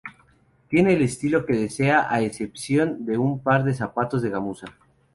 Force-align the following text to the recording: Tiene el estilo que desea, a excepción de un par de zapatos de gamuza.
Tiene 0.67 0.93
el 0.93 1.03
estilo 1.03 1.45
que 1.45 1.53
desea, 1.53 2.07
a 2.09 2.21
excepción 2.23 3.05
de 3.05 3.19
un 3.19 3.37
par 3.43 3.63
de 3.63 3.75
zapatos 3.75 4.23
de 4.23 4.31
gamuza. 4.31 4.65